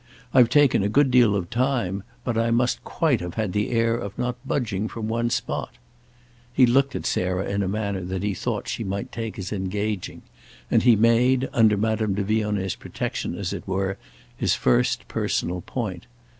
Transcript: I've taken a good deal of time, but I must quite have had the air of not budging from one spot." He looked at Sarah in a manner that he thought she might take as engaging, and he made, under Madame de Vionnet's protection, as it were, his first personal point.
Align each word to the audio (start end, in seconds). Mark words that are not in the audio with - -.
I've 0.33 0.49
taken 0.49 0.81
a 0.81 0.89
good 0.89 1.11
deal 1.11 1.35
of 1.35 1.51
time, 1.51 2.01
but 2.23 2.35
I 2.35 2.49
must 2.49 2.83
quite 2.83 3.19
have 3.19 3.35
had 3.35 3.53
the 3.53 3.69
air 3.69 3.95
of 3.95 4.17
not 4.17 4.35
budging 4.43 4.87
from 4.87 5.07
one 5.07 5.29
spot." 5.29 5.75
He 6.51 6.65
looked 6.65 6.95
at 6.95 7.05
Sarah 7.05 7.45
in 7.45 7.61
a 7.61 7.67
manner 7.67 8.01
that 8.01 8.23
he 8.23 8.33
thought 8.33 8.67
she 8.67 8.83
might 8.83 9.11
take 9.11 9.37
as 9.37 9.53
engaging, 9.53 10.23
and 10.71 10.81
he 10.81 10.95
made, 10.95 11.49
under 11.53 11.77
Madame 11.77 12.15
de 12.15 12.23
Vionnet's 12.23 12.73
protection, 12.73 13.35
as 13.37 13.53
it 13.53 13.67
were, 13.67 13.99
his 14.35 14.55
first 14.55 15.07
personal 15.07 15.61
point. 15.61 16.07